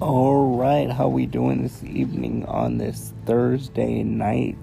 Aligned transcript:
All 0.00 0.56
right, 0.56 0.90
how 0.90 1.08
we 1.08 1.26
doing 1.26 1.62
this 1.62 1.84
evening 1.84 2.46
on 2.46 2.78
this 2.78 3.12
Thursday 3.26 4.02
night? 4.02 4.56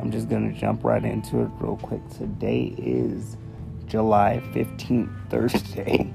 I'm 0.00 0.10
just 0.10 0.30
gonna 0.30 0.54
jump 0.54 0.84
right 0.84 1.04
into 1.04 1.42
it 1.42 1.50
real 1.60 1.76
quick. 1.76 2.00
Today 2.16 2.74
is 2.78 3.36
July 3.84 4.40
15th, 4.54 5.14
Thursday. 5.28 6.10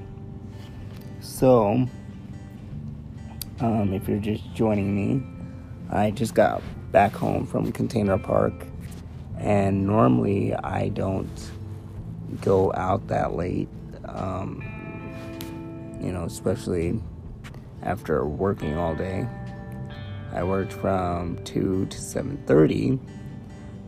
So, 1.20 1.88
um, 3.60 3.94
if 3.94 4.10
you're 4.10 4.18
just 4.18 4.52
joining 4.56 4.96
me, 4.96 5.24
I 5.92 6.10
just 6.10 6.34
got 6.34 6.64
back 6.92 7.14
home 7.14 7.46
from 7.46 7.72
Container 7.72 8.18
Park, 8.18 8.66
and 9.38 9.86
normally 9.86 10.56
I 10.56 10.90
don't 10.90 11.52
go 12.42 12.74
out 12.74 13.10
that 13.10 13.36
late. 13.36 13.70
Um, 14.06 14.64
you 16.02 16.12
know, 16.12 16.24
especially 16.24 17.00
after 17.84 18.26
working 18.26 18.78
all 18.78 18.96
day. 18.96 19.28
I 20.32 20.44
worked 20.44 20.74
from 20.74 21.38
2 21.44 21.86
to 21.86 21.98
7:30. 21.98 23.00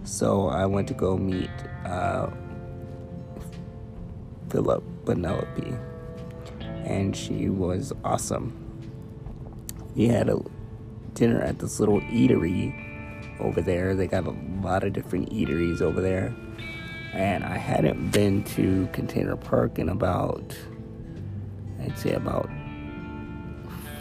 So 0.04 0.50
I 0.50 0.66
went 0.66 0.88
to 0.90 0.94
go 0.94 1.18
meet 1.18 1.50
uh, 1.84 2.30
Philip 4.50 4.84
Penelope 5.06 5.76
and 6.86 7.16
she 7.16 7.50
was 7.50 7.92
awesome. 8.04 8.54
We 9.96 10.08
had 10.08 10.30
a 10.30 10.40
dinner 11.14 11.42
at 11.42 11.60
this 11.60 11.80
little 11.80 12.00
eatery 12.02 12.74
over 13.40 13.62
there. 13.62 13.96
They 13.96 14.08
got 14.08 14.28
a 14.28 14.36
lot 14.62 14.84
of 14.84 14.94
different 14.94 15.32
eateries 15.32 15.82
over 15.82 16.00
there. 16.00 16.34
And 17.14 17.44
I 17.44 17.58
hadn't 17.58 18.12
been 18.12 18.44
to 18.44 18.88
Container 18.94 19.36
Park 19.36 19.80
in 19.80 19.90
about 19.90 20.56
I'd 21.82 21.98
say 21.98 22.14
about 22.14 22.50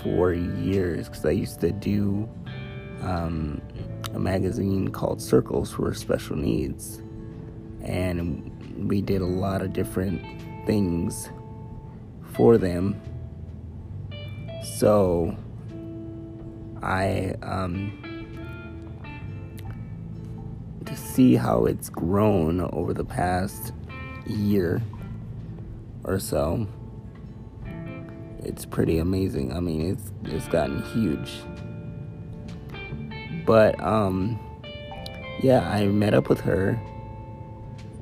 four 0.04 0.34
years 0.34 1.08
because 1.08 1.24
I 1.24 1.30
used 1.30 1.60
to 1.62 1.72
do 1.72 2.28
um, 3.00 3.60
a 4.12 4.18
magazine 4.18 4.88
called 4.88 5.20
Circles 5.20 5.72
for 5.72 5.92
Special 5.94 6.36
Needs, 6.36 7.02
and 7.82 8.52
we 8.88 9.00
did 9.00 9.22
a 9.22 9.26
lot 9.26 9.62
of 9.62 9.72
different 9.72 10.22
things 10.66 11.30
for 12.34 12.58
them. 12.58 13.00
So 14.76 15.36
I 16.82 17.34
um, 17.42 17.98
to 20.84 20.96
see 20.96 21.34
how 21.34 21.64
it's 21.64 21.88
grown 21.88 22.60
over 22.60 22.92
the 22.92 23.04
past 23.04 23.72
year 24.26 24.82
or 26.04 26.18
so 26.18 26.66
it's 28.44 28.64
pretty 28.64 28.98
amazing. 28.98 29.52
I 29.52 29.60
mean, 29.60 29.90
it's 29.90 30.12
it's 30.24 30.48
gotten 30.48 30.82
huge. 30.82 31.32
But 33.46 33.80
um 33.82 34.38
yeah, 35.42 35.68
I 35.68 35.86
met 35.86 36.14
up 36.14 36.28
with 36.28 36.40
her. 36.40 36.80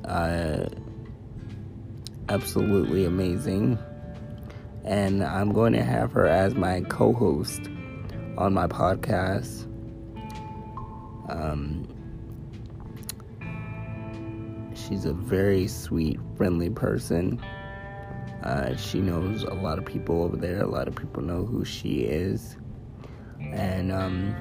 Uh 0.05 0.65
absolutely 2.29 3.05
amazing. 3.05 3.77
And 4.85 5.23
I'm 5.23 5.53
going 5.53 5.71
to 5.73 5.83
have 5.83 6.11
her 6.11 6.27
as 6.27 6.55
my 6.55 6.81
co-host 6.81 7.61
on 8.37 8.53
my 8.53 8.67
podcast. 8.67 9.63
Um 11.29 11.87
she's 14.75 15.05
a 15.05 15.13
very 15.13 15.67
sweet, 15.67 16.19
friendly 16.35 16.69
person 16.69 17.41
uh, 18.43 18.75
she 18.75 18.99
knows 18.99 19.43
a 19.43 19.53
lot 19.53 19.79
of 19.79 19.85
people 19.85 20.23
over 20.23 20.35
there. 20.35 20.61
A 20.61 20.67
lot 20.67 20.87
of 20.87 20.95
people 20.95 21.23
know 21.23 21.45
who 21.45 21.63
she 21.63 22.01
is. 22.01 22.57
And, 23.39 23.91
um, 23.91 24.35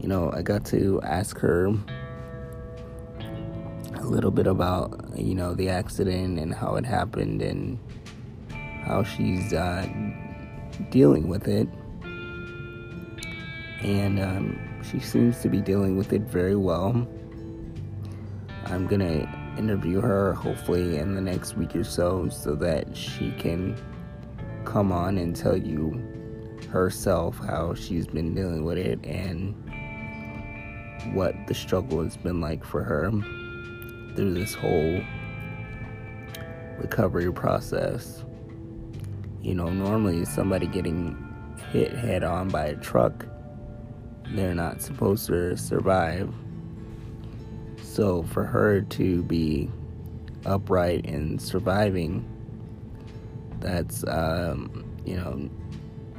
you 0.00 0.08
know, 0.08 0.32
I 0.32 0.42
got 0.42 0.64
to 0.66 1.00
ask 1.02 1.38
her 1.38 1.72
a 3.94 4.04
little 4.04 4.32
bit 4.32 4.46
about, 4.48 5.00
you 5.16 5.34
know, 5.34 5.54
the 5.54 5.68
accident 5.68 6.38
and 6.38 6.52
how 6.52 6.74
it 6.74 6.84
happened 6.84 7.40
and 7.40 7.78
how 8.82 9.04
she's 9.04 9.52
uh, 9.52 9.86
dealing 10.90 11.28
with 11.28 11.46
it. 11.46 11.68
And 13.82 14.18
um, 14.18 14.58
she 14.82 14.98
seems 14.98 15.40
to 15.42 15.48
be 15.48 15.60
dealing 15.60 15.96
with 15.96 16.12
it 16.12 16.22
very 16.22 16.56
well. 16.56 17.06
I'm 18.66 18.86
gonna 18.86 19.28
interview 19.58 20.00
her 20.00 20.34
hopefully 20.34 20.98
in 20.98 21.14
the 21.14 21.20
next 21.20 21.56
week 21.56 21.74
or 21.76 21.84
so 21.84 22.28
so 22.28 22.54
that 22.54 22.96
she 22.96 23.32
can 23.32 23.76
come 24.64 24.92
on 24.92 25.18
and 25.18 25.36
tell 25.36 25.56
you 25.56 26.02
herself 26.70 27.38
how 27.38 27.74
she's 27.74 28.06
been 28.06 28.34
dealing 28.34 28.64
with 28.64 28.78
it 28.78 28.98
and 29.04 29.54
what 31.14 31.34
the 31.46 31.54
struggle 31.54 32.02
has 32.02 32.16
been 32.16 32.40
like 32.40 32.64
for 32.64 32.82
her 32.82 33.10
through 34.16 34.34
this 34.34 34.54
whole 34.54 35.00
recovery 36.78 37.32
process. 37.32 38.24
You 39.42 39.54
know, 39.54 39.68
normally 39.68 40.24
somebody 40.24 40.66
getting 40.66 41.16
hit 41.70 41.92
head 41.92 42.24
on 42.24 42.48
by 42.48 42.66
a 42.66 42.76
truck, 42.76 43.26
they're 44.34 44.54
not 44.54 44.80
supposed 44.80 45.26
to 45.26 45.56
survive 45.56 46.32
so 47.94 48.24
for 48.24 48.44
her 48.44 48.80
to 48.80 49.22
be 49.22 49.70
upright 50.44 51.06
and 51.06 51.40
surviving, 51.40 52.28
that's 53.60 54.04
um, 54.08 54.84
you 55.04 55.14
know 55.14 55.48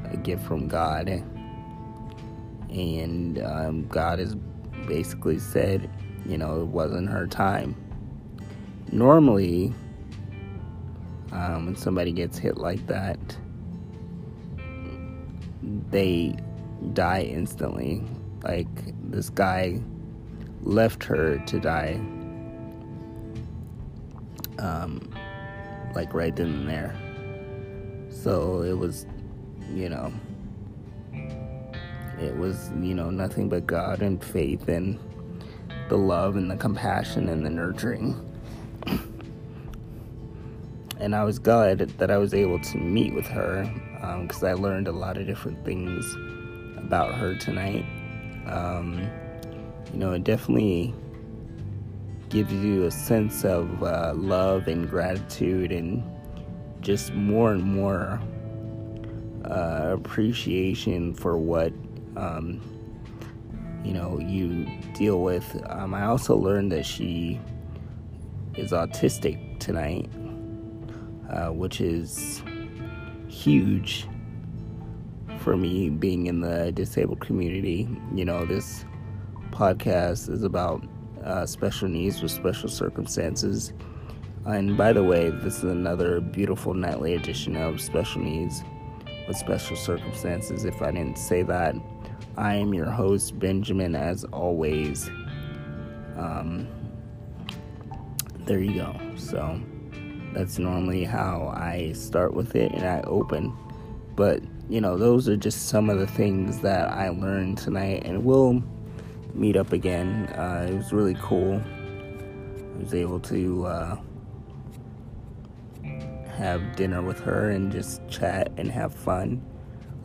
a 0.09 0.16
gift 0.16 0.46
from 0.46 0.69
God, 0.69 1.09
and 2.69 3.44
um, 3.44 3.85
God 3.90 4.19
has 4.19 4.35
basically 4.88 5.38
said, 5.38 5.90
you 6.25 6.38
know, 6.38 6.62
it 6.62 6.68
wasn't 6.68 7.09
her 7.09 7.28
time. 7.28 7.75
Normally, 8.94 9.74
um, 11.34 11.66
when 11.66 11.75
somebody 11.75 12.14
gets 12.14 12.38
hit 12.38 12.58
like 12.58 12.88
that, 12.88 13.19
they 15.90 16.38
die 16.94 17.24
instantly. 17.24 18.02
Like 18.44 18.69
this 19.09 19.30
guy 19.30 19.81
left 20.66 21.03
her 21.03 21.38
to 21.46 21.59
die. 21.59 22.00
Um, 24.59 25.09
like 25.94 26.14
right 26.14 26.36
then 26.36 26.48
and 26.48 26.70
there. 26.70 26.96
So 28.09 28.64
it 28.64 28.78
was, 28.78 29.06
you 29.74 29.90
know, 29.90 30.12
it 32.20 32.36
was, 32.36 32.72
you 32.81 32.94
know, 32.94 33.09
nothing 33.09 33.50
but 33.50 33.68
God 33.68 34.02
and 34.02 34.24
faith 34.24 34.68
and 34.68 35.00
the 35.90 35.98
love 35.98 36.36
and 36.36 36.50
the 36.50 36.58
compassion 36.58 37.30
and 37.30 37.46
the 37.46 37.50
nurturing. 37.50 38.16
and 41.00 41.16
I 41.16 41.24
was 41.24 41.40
glad 41.40 41.80
that 41.80 42.12
I 42.12 42.18
was 42.18 42.34
able 42.34 42.59
to 42.59 42.78
meet 42.78 43.14
with 43.14 43.28
her 43.28 43.64
because 44.22 44.44
um, 44.44 44.50
I 44.50 44.53
learned 44.53 44.88
a 44.88 44.92
lot 44.92 45.18
of 45.18 45.28
different 45.28 45.64
things 45.64 46.06
about 46.78 47.14
her 47.16 47.36
tonight. 47.36 47.86
Um, 48.47 49.09
you 49.96 50.02
know, 50.02 50.12
it 50.12 50.26
definitely 50.26 50.94
gives 52.28 52.52
you 52.52 52.84
a 52.84 52.92
sense 52.92 53.46
of 53.46 53.82
uh, 53.82 54.12
love 54.14 54.68
and 54.68 54.90
gratitude 54.90 55.72
and 55.72 56.04
just 56.82 57.14
more 57.14 57.54
and 57.54 57.64
more 57.64 58.20
uh, 59.46 59.92
appreciation 59.94 61.14
for 61.14 61.38
what 61.38 61.72
um, 62.18 62.60
you 63.86 63.94
know 63.94 64.20
you 64.20 64.68
deal 64.94 65.22
with. 65.22 65.46
Um, 65.70 65.94
I 65.94 66.08
also 66.08 66.36
learned 66.36 66.74
that 66.74 66.86
she 66.86 67.40
is 68.56 68.74
autistic 68.74 69.60
tonight, 69.62 70.10
uh, 71.30 71.53
which 71.53 71.80
is 71.80 72.44
huge 73.30 74.09
for 75.38 75.56
me 75.56 75.90
being 75.90 76.26
in 76.26 76.41
the 76.41 76.74
disabled 76.74 77.22
community. 77.22 77.88
You 78.14 78.26
know, 78.26 78.46
this 78.46 78.84
podcast 79.55 80.29
is 80.29 80.43
about 80.43 80.84
uh, 81.23 81.46
special 81.46 81.87
needs 81.87 82.22
with 82.22 82.31
special 82.31 82.67
circumstances. 82.67 83.72
And 84.46 84.78
by 84.78 84.91
the 84.91 85.03
way, 85.03 85.29
this 85.29 85.59
is 85.59 85.63
another 85.63 86.19
beautiful 86.19 86.73
nightly 86.73 87.16
edition 87.16 87.55
of 87.55 87.79
Special 87.79 88.22
Needs 88.22 88.63
with 89.28 89.37
Special 89.37 89.78
Circumstances. 89.78 90.66
If 90.66 90.81
I 90.81 90.91
didn't 90.91 91.17
say 91.17 91.41
that, 91.43 91.73
I 92.37 92.55
am 92.55 92.73
your 92.73 92.91
host, 92.91 93.40
Benjamin, 93.40 93.96
as 93.96 94.25
always. 94.25 95.09
Um, 96.17 96.67
there 98.40 98.59
you 98.59 98.73
go. 98.75 98.99
So 99.16 99.59
that's 100.34 100.59
normally 100.59 101.05
how 101.05 101.53
I 101.55 101.93
start 101.93 102.34
with 102.34 102.55
it 102.55 102.73
and 102.73 102.85
I 102.85 103.02
open. 103.07 103.55
But, 104.16 104.43
you 104.69 104.81
know, 104.81 104.97
those 104.97 105.28
are 105.29 105.37
just 105.37 105.69
some 105.69 105.90
of 105.90 105.97
the 105.97 106.07
things 106.07 106.59
that 106.59 106.90
I 106.90 107.09
learned 107.09 107.57
tonight, 107.57 108.03
and 108.05 108.23
we'll 108.23 108.63
meet 109.35 109.58
up 109.58 109.73
again. 109.73 110.28
Uh, 110.28 110.67
it 110.70 110.76
was 110.76 110.93
really 110.93 111.16
cool. 111.22 111.61
I 111.61 112.82
was 112.82 112.93
able 112.93 113.20
to 113.22 113.66
uh, 113.66 113.97
have 116.35 116.76
dinner 116.76 117.02
with 117.02 117.20
her 117.20 117.52
and 117.52 117.72
just 117.72 118.08
chat 118.08 118.52
and 118.58 118.72
have 118.72 118.93
fun. 118.93 119.41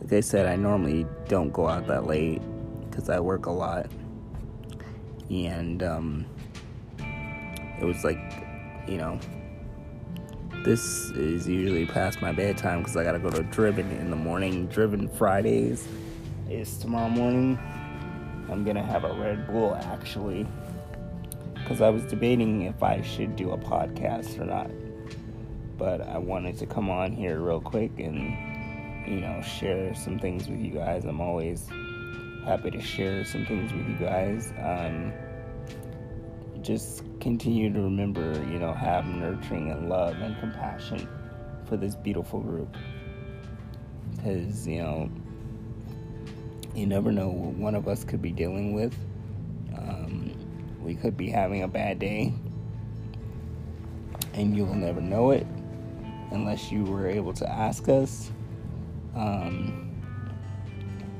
like 0.01 0.13
I 0.13 0.19
said, 0.19 0.45
I 0.45 0.55
normally 0.55 1.05
don't 1.27 1.51
go 1.51 1.67
out 1.67 1.87
that 1.87 2.05
late 2.05 2.41
because 2.89 3.09
I 3.09 3.19
work 3.19 3.45
a 3.45 3.51
lot. 3.51 3.89
And 5.29 5.81
um, 5.81 6.25
it 7.79 7.85
was 7.85 8.03
like, 8.03 8.19
you 8.87 8.97
know, 8.97 9.19
this 10.63 11.09
is 11.11 11.47
usually 11.47 11.85
past 11.85 12.21
my 12.21 12.31
bedtime 12.31 12.79
because 12.79 12.95
I 12.97 13.03
gotta 13.03 13.19
go 13.19 13.29
to 13.29 13.43
Driven 13.43 13.89
in 13.91 14.09
the 14.09 14.15
morning. 14.15 14.67
Driven 14.67 15.07
Fridays 15.07 15.87
is 16.49 16.77
tomorrow 16.77 17.09
morning. 17.09 17.57
I'm 18.51 18.63
gonna 18.65 18.85
have 18.85 19.05
a 19.05 19.13
Red 19.13 19.47
Bull 19.47 19.75
actually 19.75 20.45
because 21.53 21.81
I 21.81 21.89
was 21.89 22.03
debating 22.03 22.63
if 22.63 22.83
I 22.83 23.01
should 23.01 23.37
do 23.37 23.51
a 23.51 23.57
podcast 23.57 24.37
or 24.39 24.45
not. 24.45 24.69
But 25.77 26.01
I 26.01 26.17
wanted 26.17 26.57
to 26.57 26.65
come 26.65 26.89
on 26.89 27.13
here 27.13 27.39
real 27.39 27.61
quick 27.61 27.97
and, 27.97 28.35
you 29.07 29.21
know, 29.21 29.41
share 29.41 29.95
some 29.95 30.19
things 30.19 30.49
with 30.49 30.59
you 30.59 30.71
guys. 30.71 31.05
I'm 31.05 31.21
always 31.21 31.69
happy 32.45 32.71
to 32.71 32.81
share 32.81 33.23
some 33.23 33.45
things 33.45 33.71
with 33.71 33.87
you 33.87 33.95
guys. 33.95 34.53
Um, 34.59 35.13
just 36.61 37.03
continue 37.19 37.71
to 37.71 37.81
remember, 37.81 38.33
you 38.51 38.59
know, 38.59 38.73
have 38.73 39.05
nurturing 39.05 39.71
and 39.71 39.89
love 39.89 40.15
and 40.21 40.37
compassion 40.39 41.07
for 41.65 41.77
this 41.77 41.95
beautiful 41.95 42.41
group. 42.41 42.75
Because, 44.17 44.67
you 44.67 44.79
know, 44.79 45.09
you 46.75 46.85
never 46.85 47.11
know 47.11 47.27
what 47.27 47.53
one 47.55 47.75
of 47.75 47.87
us 47.87 48.03
could 48.03 48.21
be 48.21 48.31
dealing 48.31 48.73
with. 48.73 48.95
Um, 49.77 50.33
we 50.81 50.95
could 50.95 51.17
be 51.17 51.29
having 51.29 51.63
a 51.63 51.67
bad 51.67 51.99
day, 51.99 52.33
and 54.33 54.55
you 54.55 54.65
will 54.65 54.75
never 54.75 55.01
know 55.01 55.31
it 55.31 55.45
unless 56.31 56.71
you 56.71 56.83
were 56.83 57.07
able 57.07 57.33
to 57.33 57.49
ask 57.49 57.89
us. 57.89 58.31
Um, 59.15 59.89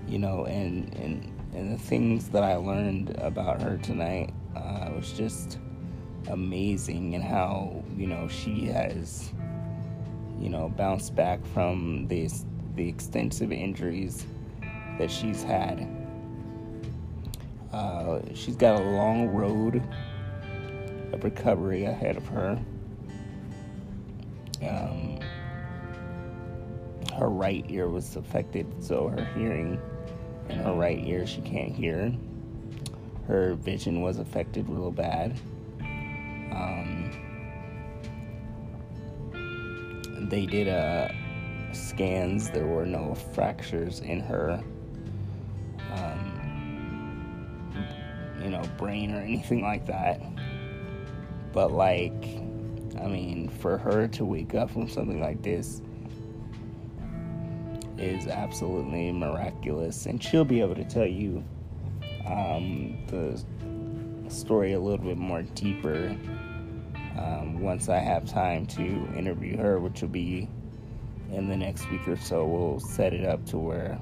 you 0.08 0.20
know, 0.20 0.46
and, 0.46 0.94
and 0.96 1.32
and 1.54 1.74
the 1.74 1.82
things 1.82 2.30
that 2.30 2.44
I 2.44 2.56
learned 2.56 3.18
about 3.20 3.62
her 3.62 3.78
tonight 3.78 4.34
uh, 4.56 4.90
was 4.96 5.12
just 5.12 5.60
amazing, 6.30 7.16
and 7.16 7.24
how 7.24 7.84
you 7.98 8.08
know 8.08 8.28
she 8.30 8.68
has, 8.68 9.34
you 10.40 10.50
know, 10.50 10.70
bounced 10.70 11.14
back 11.14 11.46
from 11.48 12.08
this 12.08 12.46
the 12.76 12.88
extensive 12.88 13.52
injuries 13.52 14.26
that 14.98 15.10
she's 15.10 15.44
had. 15.44 15.88
Uh, 17.74 18.20
she's 18.34 18.56
got 18.56 18.82
a 18.82 18.84
long 18.84 19.30
road 19.30 19.82
of 21.14 21.24
recovery 21.24 21.86
ahead 21.86 22.18
of 22.18 22.28
her. 22.28 22.60
Um, 24.62 25.20
her 27.18 27.30
right 27.30 27.66
ear 27.70 27.88
was 27.88 28.16
affected, 28.16 28.68
so 28.84 29.08
her 29.08 29.26
hearing 29.36 29.80
in 30.50 30.60
her 30.60 30.74
right 30.74 31.00
ear, 31.06 31.26
she 31.26 31.42
can't 31.42 31.74
hear. 31.74 32.14
Her 33.28 33.56
vision 33.56 34.02
was 34.02 34.20
affected 34.20 34.68
real 34.70 34.92
bad. 34.92 35.40
Um, 36.52 37.12
they 40.30 40.46
did 40.46 40.68
uh, 40.68 41.10
scans, 41.74 42.50
there 42.50 42.68
were 42.68 42.86
no 42.86 43.16
fractures 43.16 44.00
in 44.02 44.20
her. 44.20 44.62
You 48.44 48.50
know, 48.50 48.64
brain 48.78 49.14
or 49.14 49.22
anything 49.22 49.62
like 49.62 49.86
that. 49.88 50.22
But, 51.54 51.72
like, 51.72 52.26
I 53.02 53.08
mean, 53.08 53.50
for 53.50 53.78
her 53.78 54.08
to 54.10 54.26
wake 54.26 54.56
up 54.56 54.72
from 54.72 54.88
something 54.88 55.22
like 55.22 55.42
this 55.42 55.82
is 57.98 58.28
absolutely 58.28 59.12
miraculous, 59.12 60.06
and 60.06 60.22
she'll 60.22 60.46
be 60.46 60.62
able 60.62 60.76
to 60.76 60.86
tell 60.86 61.06
you 61.06 61.44
um, 62.26 62.98
the 63.08 63.42
story 64.30 64.74
a 64.74 64.80
little 64.80 65.06
bit 65.06 65.18
more 65.18 65.42
deeper 65.42 66.16
um, 67.18 67.60
once 67.62 67.90
I 67.90 68.00
have 68.00 68.26
time 68.26 68.66
to 68.68 68.84
interview 69.16 69.58
her, 69.58 69.80
which 69.80 70.02
will 70.02 70.10
be 70.10 70.50
in 71.32 71.48
the 71.48 71.58
next 71.58 71.90
week 71.92 72.08
or 72.08 72.18
so. 72.18 72.46
We'll 72.46 72.80
set 72.80 73.14
it 73.14 73.26
up 73.26 73.46
to 73.48 73.58
where 73.58 74.00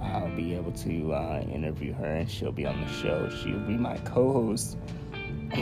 I'll 0.00 0.34
be 0.34 0.54
able 0.54 0.72
to 0.72 1.12
uh, 1.12 1.44
interview 1.52 1.92
her 1.94 2.06
and 2.06 2.30
she'll 2.30 2.52
be 2.52 2.66
on 2.66 2.80
the 2.80 2.88
show. 2.88 3.28
She'll 3.28 3.60
be 3.60 3.76
my 3.76 3.98
co 3.98 4.32
host, 4.32 4.78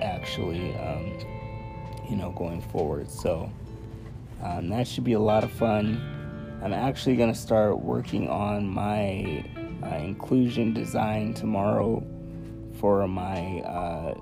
actually, 0.00 0.74
um, 0.76 1.18
you 2.08 2.16
know, 2.16 2.30
going 2.32 2.60
forward. 2.60 3.10
So 3.10 3.50
um, 4.42 4.68
that 4.70 4.86
should 4.86 5.04
be 5.04 5.14
a 5.14 5.20
lot 5.20 5.44
of 5.44 5.50
fun. 5.50 6.00
I'm 6.62 6.74
actually 6.74 7.16
going 7.16 7.32
to 7.32 7.38
start 7.38 7.80
working 7.80 8.28
on 8.28 8.68
my 8.68 9.44
uh, 9.82 9.96
inclusion 9.96 10.74
design 10.74 11.32
tomorrow 11.32 12.02
for 12.78 13.06
my 13.08 13.60
uh, 13.60 14.14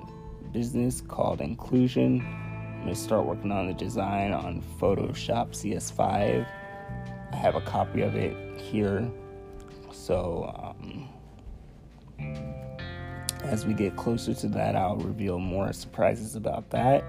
business 0.52 1.00
called 1.00 1.40
Inclusion. 1.40 2.20
I'm 2.20 2.82
going 2.82 2.94
to 2.94 3.00
start 3.00 3.26
working 3.26 3.50
on 3.50 3.66
the 3.66 3.74
design 3.74 4.32
on 4.32 4.62
Photoshop 4.80 5.50
CS5. 5.50 6.46
I 7.32 7.36
have 7.36 7.54
a 7.54 7.60
copy 7.60 8.02
of 8.02 8.14
it 8.14 8.60
here. 8.60 9.10
So, 9.92 10.74
um, 10.76 11.08
as 13.42 13.66
we 13.66 13.74
get 13.74 13.96
closer 13.96 14.34
to 14.34 14.48
that, 14.48 14.76
I'll 14.76 14.96
reveal 14.96 15.38
more 15.38 15.72
surprises 15.72 16.36
about 16.36 16.70
that. 16.70 17.04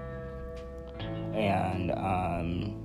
And 1.32 1.90
um, 1.92 2.76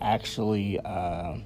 actually, 0.00 0.78
uh, 0.80 1.36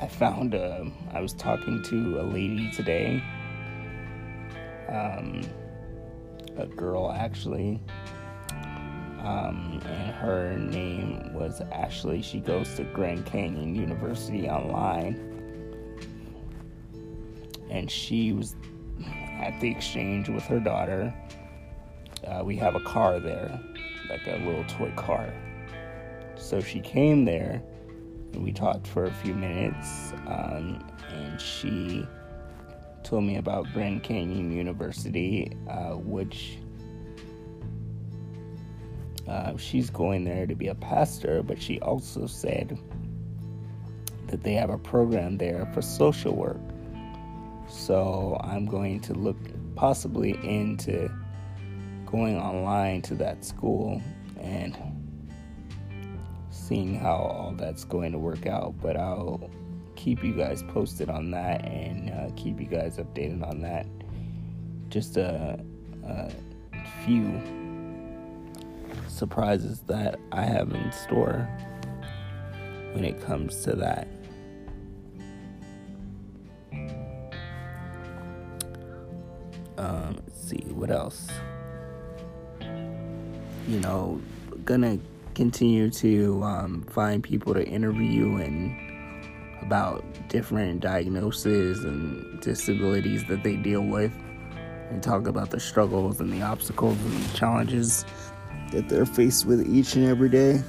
I 0.00 0.08
found 0.08 0.54
a. 0.54 0.90
I 1.12 1.20
was 1.20 1.34
talking 1.34 1.82
to 1.84 2.20
a 2.20 2.22
lady 2.22 2.70
today, 2.70 3.22
um, 4.88 5.42
a 6.56 6.66
girl 6.66 7.12
actually, 7.12 7.80
um, 9.22 9.80
and 9.84 10.14
her 10.14 10.56
name 10.56 11.32
was 11.34 11.60
Ashley. 11.72 12.22
She 12.22 12.40
goes 12.40 12.74
to 12.76 12.84
Grand 12.84 13.26
Canyon 13.26 13.74
University 13.74 14.48
online, 14.48 15.16
and 17.70 17.90
she 17.90 18.32
was 18.32 18.56
at 19.40 19.58
the 19.60 19.70
exchange 19.70 20.28
with 20.28 20.44
her 20.44 20.60
daughter. 20.60 21.14
Uh, 22.26 22.42
we 22.44 22.56
have 22.56 22.74
a 22.74 22.80
car 22.80 23.18
there, 23.20 23.60
like 24.08 24.26
a 24.26 24.44
little 24.44 24.64
toy 24.64 24.92
car. 24.96 25.32
So 26.36 26.60
she 26.60 26.80
came 26.80 27.24
there 27.24 27.62
and 28.32 28.42
we 28.44 28.52
talked 28.52 28.86
for 28.86 29.04
a 29.04 29.12
few 29.12 29.34
minutes, 29.34 30.12
um, 30.26 30.84
and 31.12 31.40
she 31.40 32.06
told 33.02 33.24
me 33.24 33.36
about 33.36 33.66
Grand 33.72 34.02
Canyon 34.02 34.52
University, 34.52 35.52
uh, 35.68 35.94
which 35.94 36.58
uh, 39.30 39.56
she's 39.56 39.90
going 39.90 40.24
there 40.24 40.44
to 40.44 40.56
be 40.56 40.66
a 40.66 40.74
pastor, 40.74 41.40
but 41.44 41.62
she 41.62 41.78
also 41.80 42.26
said 42.26 42.76
that 44.26 44.42
they 44.42 44.54
have 44.54 44.70
a 44.70 44.78
program 44.78 45.38
there 45.38 45.70
for 45.72 45.80
social 45.80 46.34
work. 46.34 46.60
So 47.68 48.40
I'm 48.42 48.66
going 48.66 49.00
to 49.02 49.14
look 49.14 49.36
possibly 49.76 50.32
into 50.42 51.08
going 52.06 52.38
online 52.38 53.02
to 53.02 53.14
that 53.14 53.44
school 53.44 54.02
and 54.40 54.76
seeing 56.50 56.96
how 56.96 57.14
all 57.14 57.54
that's 57.56 57.84
going 57.84 58.10
to 58.10 58.18
work 58.18 58.46
out. 58.46 58.74
But 58.82 58.96
I'll 58.96 59.48
keep 59.94 60.24
you 60.24 60.34
guys 60.34 60.64
posted 60.64 61.08
on 61.08 61.30
that 61.30 61.64
and 61.64 62.10
uh, 62.10 62.34
keep 62.34 62.58
you 62.58 62.66
guys 62.66 62.96
updated 62.96 63.48
on 63.48 63.60
that. 63.62 63.86
Just 64.88 65.16
a, 65.16 65.64
a 66.02 66.32
few 67.04 67.40
surprises 69.10 69.80
that 69.86 70.18
I 70.32 70.42
have 70.42 70.72
in 70.72 70.92
store 70.92 71.48
when 72.92 73.04
it 73.04 73.20
comes 73.20 73.62
to 73.64 73.76
that. 73.76 74.08
Um, 79.78 80.16
let's 80.26 80.48
see 80.48 80.64
what 80.68 80.90
else. 80.90 81.28
You 83.68 83.80
know, 83.80 84.20
gonna 84.64 84.98
continue 85.34 85.90
to 85.90 86.42
um, 86.42 86.82
find 86.90 87.22
people 87.22 87.54
to 87.54 87.64
interview 87.64 88.36
and 88.36 88.76
about 89.62 90.04
different 90.28 90.80
diagnoses 90.80 91.84
and 91.84 92.40
disabilities 92.40 93.24
that 93.28 93.42
they 93.42 93.56
deal 93.56 93.82
with 93.82 94.12
and 94.90 95.02
talk 95.02 95.28
about 95.28 95.50
the 95.50 95.60
struggles 95.60 96.20
and 96.20 96.32
the 96.32 96.42
obstacles 96.42 96.98
and 97.04 97.12
the 97.12 97.36
challenges 97.36 98.04
that 98.70 98.88
they're 98.88 99.06
faced 99.06 99.46
with 99.46 99.66
each 99.68 99.96
and 99.96 100.06
every 100.06 100.28
day. 100.28 100.62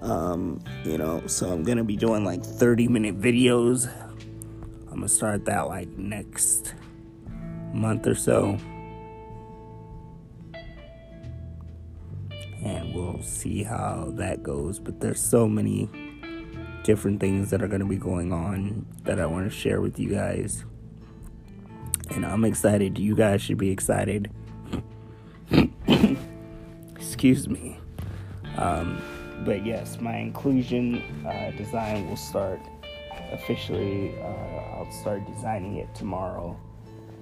Um, 0.00 0.62
you 0.84 0.96
know, 0.96 1.26
so 1.26 1.50
I'm 1.50 1.64
gonna 1.64 1.84
be 1.84 1.96
doing 1.96 2.24
like 2.24 2.42
30 2.42 2.88
minute 2.88 3.20
videos. 3.20 3.90
I'm 4.86 4.94
gonna 4.94 5.08
start 5.08 5.44
that 5.46 5.68
like 5.68 5.88
next 5.96 6.74
month 7.72 8.06
or 8.06 8.14
so. 8.14 8.58
And 12.62 12.94
we'll 12.94 13.22
see 13.22 13.62
how 13.62 14.12
that 14.16 14.42
goes. 14.42 14.78
But 14.78 15.00
there's 15.00 15.20
so 15.20 15.48
many 15.48 15.88
different 16.84 17.20
things 17.20 17.50
that 17.50 17.62
are 17.62 17.68
to 17.68 17.84
be 17.84 17.96
going 17.96 18.32
on 18.32 18.86
that 19.04 19.20
I 19.20 19.26
want 19.26 19.50
to 19.50 19.56
share 19.56 19.80
with 19.80 19.98
you 19.98 20.10
guys. 20.10 20.64
And 22.10 22.24
I'm 22.24 22.44
excited. 22.44 22.98
You 22.98 23.14
guys 23.14 23.42
should 23.42 23.58
be 23.58 23.70
excited. 23.70 24.30
Excuse 27.18 27.48
me. 27.48 27.76
Um, 28.58 29.02
but 29.44 29.66
yes, 29.66 30.00
my 30.00 30.18
inclusion 30.18 31.02
uh, 31.26 31.50
design 31.56 32.08
will 32.08 32.16
start 32.16 32.60
officially. 33.32 34.14
Uh, 34.20 34.76
I'll 34.76 34.92
start 34.92 35.26
designing 35.26 35.78
it 35.78 35.92
tomorrow, 35.96 36.56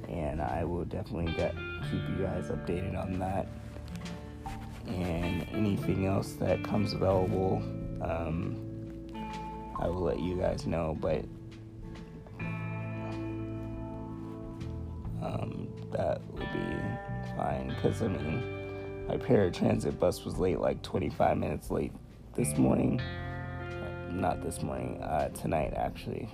and 0.07 0.43
I 0.43 0.65
will 0.65 0.85
definitely 0.85 1.33
get 1.33 1.55
keep 1.91 2.03
you 2.11 2.17
guys 2.27 2.49
updated 2.49 3.03
on 3.03 3.19
that. 3.21 3.47
And 4.87 5.47
anything 5.53 6.05
else 6.05 6.33
that 6.33 6.63
comes 6.63 6.93
available, 6.93 7.63
um, 8.03 8.61
I 9.81 9.89
will 9.89 10.03
let 10.03 10.21
you 10.21 10.37
guys 10.37 10.67
know. 10.67 10.95
But 11.01 11.25
um, 15.23 15.69
that 15.93 16.21
will 16.33 16.41
be 16.53 17.35
fine 17.35 17.69
because 17.69 18.03
I 18.03 18.09
mean, 18.09 18.56
my 19.09 19.17
paratransit 19.17 19.99
bus 19.99 20.25
was 20.25 20.39
late, 20.39 20.59
like 20.59 20.83
25 20.83 21.39
minutes 21.39 21.71
late 21.71 21.93
this 22.35 22.57
morning. 22.59 23.01
Not 24.11 24.43
this 24.43 24.63
morning, 24.63 25.03
uh, 25.03 25.29
tonight 25.29 25.75
actually. 25.77 26.29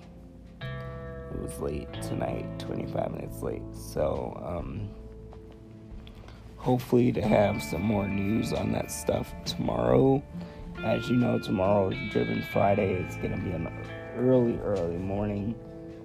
It 0.61 1.41
was 1.41 1.59
late 1.61 1.93
tonight, 2.03 2.47
25 2.59 3.13
minutes 3.13 3.43
late. 3.43 3.63
So, 3.73 4.41
um, 4.45 4.89
hopefully, 6.57 7.13
to 7.13 7.23
have 7.23 7.63
some 7.63 7.83
more 7.83 8.07
news 8.07 8.53
on 8.53 8.73
that 8.73 8.91
stuff 8.91 9.35
tomorrow. 9.45 10.23
As 10.85 11.09
you 11.09 11.17
know, 11.17 11.39
tomorrow 11.39 11.91
is 11.91 12.13
Driven 12.13 12.43
Friday. 12.53 12.95
It's 12.95 13.17
going 13.17 13.33
to 13.33 13.41
be 13.41 13.51
an 13.51 13.69
early, 14.17 14.59
early 14.59 14.99
morning. 14.99 15.55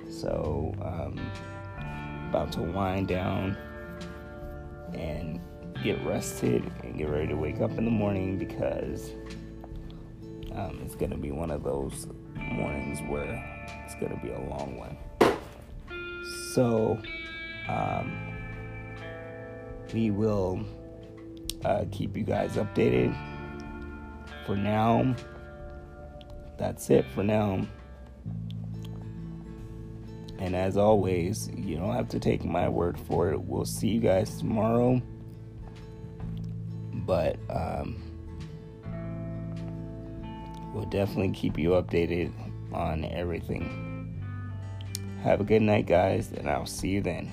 So, 0.09 0.73
um, 0.81 1.19
about 2.29 2.51
to 2.53 2.61
wind 2.61 3.07
down 3.07 3.57
and 4.93 5.39
get 5.87 6.05
rested 6.05 6.69
and 6.83 6.97
get 6.97 7.07
ready 7.07 7.27
to 7.27 7.35
wake 7.35 7.61
up 7.61 7.71
in 7.77 7.85
the 7.85 7.91
morning 7.91 8.37
because 8.37 9.11
um, 10.53 10.81
it's 10.83 10.95
going 10.95 11.11
to 11.11 11.17
be 11.17 11.31
one 11.31 11.49
of 11.49 11.63
those 11.63 12.07
mornings 12.35 12.99
where 13.07 13.41
it's 13.85 13.95
going 13.95 14.11
to 14.11 14.21
be 14.21 14.29
a 14.29 14.39
long 14.49 14.75
one. 14.77 14.97
So, 16.53 17.01
um, 17.69 18.17
we 19.93 20.11
will 20.11 20.59
uh, 21.63 21.85
keep 21.89 22.17
you 22.17 22.23
guys 22.23 22.57
updated. 22.57 23.15
For 24.45 24.57
now, 24.57 25.15
that's 26.57 26.89
it 26.89 27.05
for 27.15 27.23
now. 27.23 27.65
And 30.37 30.53
as 30.53 30.75
always, 30.75 31.49
you 31.55 31.77
don't 31.77 31.95
have 31.95 32.09
to 32.09 32.19
take 32.19 32.43
my 32.43 32.67
word 32.67 32.99
for 32.99 33.31
it. 33.31 33.39
We'll 33.39 33.63
see 33.63 33.87
you 33.87 34.01
guys 34.01 34.37
tomorrow. 34.37 35.01
But, 37.07 37.37
um, 37.49 38.03
we'll 40.75 40.85
definitely 40.85 41.31
keep 41.31 41.57
you 41.57 41.71
updated 41.71 42.31
on 42.73 43.05
everything. 43.05 44.21
Have 45.23 45.41
a 45.41 45.43
good 45.43 45.61
night, 45.63 45.87
guys, 45.87 46.31
and 46.31 46.47
I'll 46.49 46.67
see 46.67 46.89
you 46.89 47.01
then. 47.01 47.31